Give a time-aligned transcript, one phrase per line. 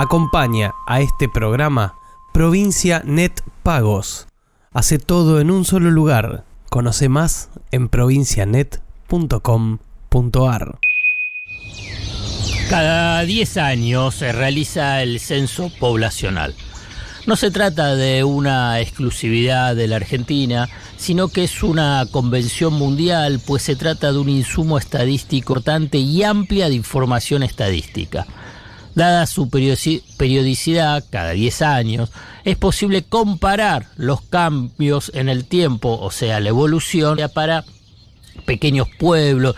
[0.00, 1.96] Acompaña a este programa
[2.32, 3.32] Provincia Net
[3.64, 4.28] Pagos.
[4.70, 6.44] Hace todo en un solo lugar.
[6.70, 10.78] Conoce más en provincianet.com.ar.
[12.70, 16.54] Cada 10 años se realiza el censo poblacional.
[17.26, 23.40] No se trata de una exclusividad de la Argentina, sino que es una convención mundial,
[23.44, 28.28] pues se trata de un insumo estadístico importante y amplia de información estadística.
[28.98, 32.10] Dada su periodicidad, cada 10 años,
[32.42, 37.64] es posible comparar los cambios en el tiempo, o sea, la evolución, para
[38.44, 39.54] pequeños pueblos,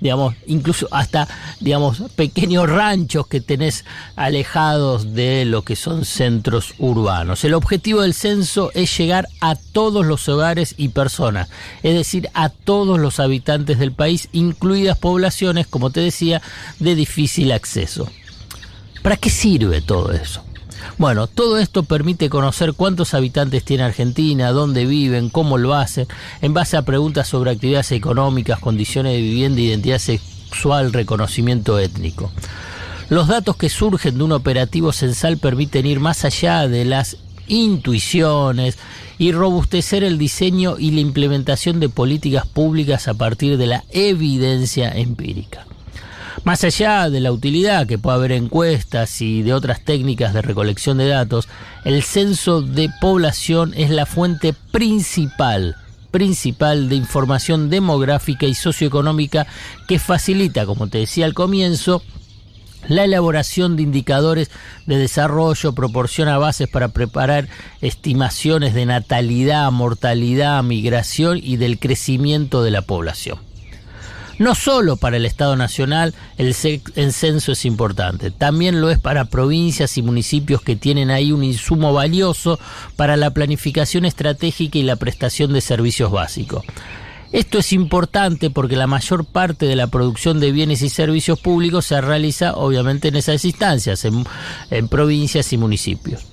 [0.00, 1.26] digamos, incluso hasta,
[1.58, 7.42] digamos, pequeños ranchos que tenés alejados de lo que son centros urbanos.
[7.42, 11.48] El objetivo del censo es llegar a todos los hogares y personas,
[11.82, 16.40] es decir, a todos los habitantes del país, incluidas poblaciones, como te decía,
[16.78, 18.08] de difícil acceso.
[19.04, 20.42] ¿Para qué sirve todo eso?
[20.96, 26.06] Bueno, todo esto permite conocer cuántos habitantes tiene Argentina, dónde viven, cómo lo hacen,
[26.40, 32.32] en base a preguntas sobre actividades económicas, condiciones de vivienda, identidad sexual, reconocimiento étnico.
[33.10, 38.78] Los datos que surgen de un operativo censal permiten ir más allá de las intuiciones
[39.18, 44.96] y robustecer el diseño y la implementación de políticas públicas a partir de la evidencia
[44.96, 45.66] empírica.
[46.44, 50.98] Más allá de la utilidad que puede haber encuestas y de otras técnicas de recolección
[50.98, 51.48] de datos,
[51.86, 55.76] el censo de población es la fuente principal
[56.10, 59.48] principal de información demográfica y socioeconómica
[59.88, 62.02] que facilita, como te decía al comienzo,
[62.86, 64.48] la elaboración de indicadores
[64.86, 67.48] de desarrollo proporciona bases para preparar
[67.80, 73.53] estimaciones de natalidad, mortalidad, migración y del crecimiento de la población.
[74.38, 79.96] No solo para el Estado Nacional el, censo es importante, también lo es para provincias
[79.96, 82.58] y municipios que tienen ahí un insumo valioso
[82.96, 86.64] para la planificación estratégica y la prestación de servicios básicos.
[87.32, 91.86] Esto es importante porque la mayor parte de la producción de bienes y servicios públicos
[91.86, 96.26] se realiza obviamente en esas instancias, en provincias y municipios.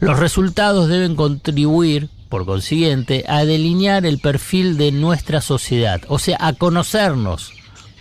[0.00, 6.36] Los resultados deben contribuir por consiguiente, a delinear el perfil de nuestra sociedad, o sea,
[6.40, 7.52] a conocernos,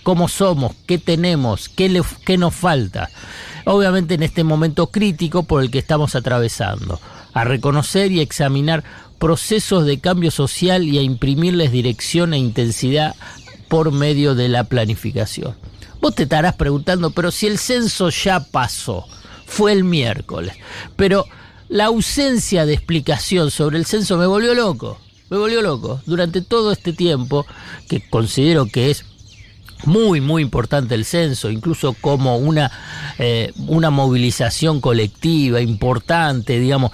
[0.04, 1.90] cómo somos, qué tenemos, qué,
[2.38, 3.10] nos falta.
[3.66, 7.00] Obviamente en este momento crítico por el que estamos atravesando,
[7.34, 8.84] a reconocer y examinar
[9.20, 13.16] procesos de cambio social y a imprimirles dirección e intensidad
[13.68, 15.56] por medio de la planificación.
[16.00, 19.06] Vos te estarás preguntando, pero si el censo ya pasó,
[19.46, 20.56] fue el miércoles,
[20.96, 21.26] pero
[21.70, 25.00] la ausencia de explicación sobre el censo me volvió loco.
[25.30, 26.02] Me volvió loco.
[26.06, 27.46] Durante todo este tiempo,
[27.90, 29.06] que considero que es
[29.86, 32.72] muy, muy importante el censo, incluso como una,
[33.20, 36.92] eh, una movilización colectiva importante, digamos,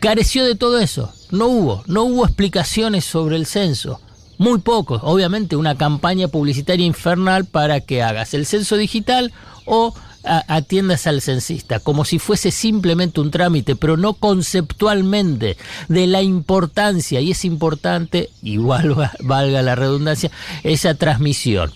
[0.00, 1.12] careció de todo eso.
[1.30, 4.00] No hubo, no hubo explicaciones sobre el censo.
[4.38, 9.32] Muy pocos, obviamente una campaña publicitaria infernal para que hagas el censo digital
[9.64, 15.56] o atiendas al censista, como si fuese simplemente un trámite, pero no conceptualmente
[15.88, 20.30] de la importancia, y es importante, igual valga la redundancia,
[20.62, 21.72] esa transmisión.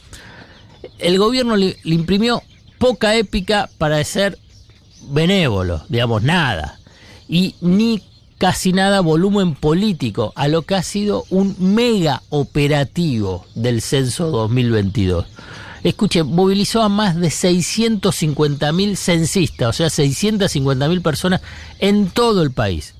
[0.98, 2.42] El gobierno le, le imprimió
[2.78, 4.38] poca épica para ser
[5.10, 6.78] benévolo, digamos, nada,
[7.28, 8.02] y ni
[8.38, 15.26] casi nada volumen político a lo que ha sido un mega operativo del censo 2022.
[15.82, 21.40] Escuche, movilizó a más de 650 mil censistas, o sea, 650 mil personas
[21.78, 22.94] en todo el país.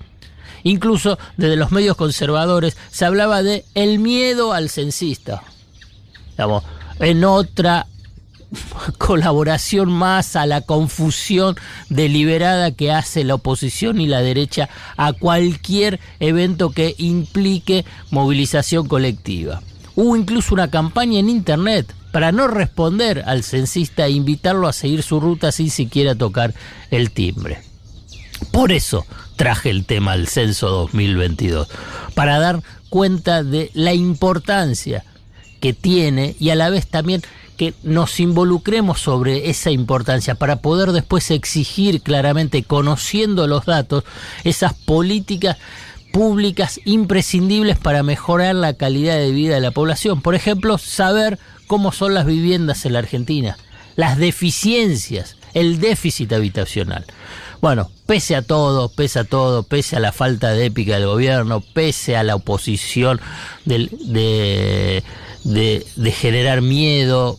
[0.62, 5.42] Incluso desde los medios conservadores se hablaba de el miedo al censista.
[6.98, 7.86] en otra
[8.98, 11.56] colaboración más a la confusión
[11.88, 19.62] deliberada que hace la oposición y la derecha a cualquier evento que implique movilización colectiva.
[19.94, 25.02] Hubo incluso una campaña en Internet para no responder al censista e invitarlo a seguir
[25.02, 26.54] su ruta sin siquiera tocar
[26.90, 27.58] el timbre.
[28.52, 29.04] Por eso
[29.36, 31.68] traje el tema del censo 2022,
[32.14, 35.04] para dar cuenta de la importancia
[35.60, 37.20] que tiene y a la vez también
[37.58, 44.04] que nos involucremos sobre esa importancia para poder después exigir claramente, conociendo los datos,
[44.42, 45.58] esas políticas
[46.16, 50.22] públicas imprescindibles para mejorar la calidad de vida de la población.
[50.22, 53.58] Por ejemplo, saber cómo son las viviendas en la Argentina,
[53.96, 57.04] las deficiencias, el déficit habitacional.
[57.60, 61.60] Bueno, pese a todo, pese a todo, pese a la falta de épica del gobierno,
[61.60, 63.20] pese a la oposición
[63.66, 65.02] de,
[65.44, 67.38] de, generar miedo,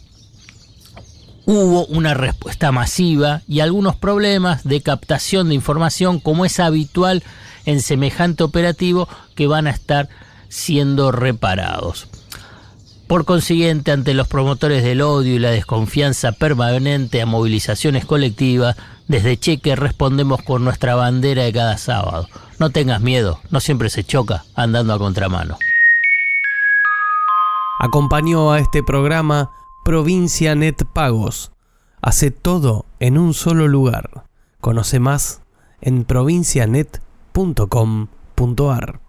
[1.46, 7.24] hubo una respuesta masiva y algunos problemas de captación de información como es habitual
[7.68, 10.10] en semejante operativo que van a estar
[10.48, 12.08] siendo reparados.
[13.08, 18.76] Por consiguiente, ante los promotores del odio y la desconfianza permanente a movilizaciones colectivas,
[19.08, 22.28] desde Cheque respondemos con nuestra bandera de cada sábado.
[22.58, 25.58] No tengas miedo, no siempre se choca andando a contramano.
[27.80, 29.52] Acompañó a este programa
[29.84, 31.52] Provincia Net Pagos.
[32.02, 34.26] Hace todo en un solo lugar.
[34.60, 35.42] Conoce más
[35.82, 36.06] en
[37.38, 39.07] provincianet.com.ar.